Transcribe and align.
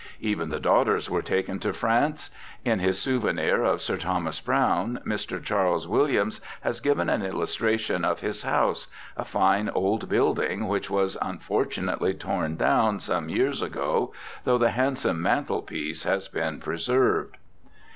Even 0.19 0.49
the 0.49 0.59
daughters 0.59 1.11
were 1.11 1.21
taken 1.21 1.59
to 1.59 1.73
France. 1.73 2.31
In 2.65 2.79
his 2.79 2.99
souvenir 2.99 3.63
of 3.63 3.83
Sir 3.83 3.97
Thomas 3.97 4.41
Browne, 4.41 4.99
Mr. 5.05 5.39
Charles 5.43 5.87
Williams 5.87 6.41
has 6.61 6.79
given 6.79 7.07
an 7.07 7.21
illustration 7.21 8.03
of 8.03 8.21
his 8.21 8.41
house, 8.41 8.87
a 9.15 9.23
fine 9.23 9.69
old 9.69 10.09
building 10.09 10.67
which 10.67 10.89
was 10.89 11.17
unfortunately 11.21 12.15
torn 12.15 12.55
down 12.55 12.99
some 12.99 13.29
years 13.29 13.61
ago, 13.61 14.11
though 14.43 14.57
the 14.57 14.71
handsome 14.71 15.21
mantelpiece 15.21 16.01
has 16.01 16.27
been 16.27 16.59
preserved. 16.59 17.37